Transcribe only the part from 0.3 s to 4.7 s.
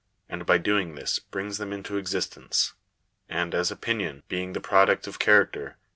and by doing this brings them into existence. And as opinion, being the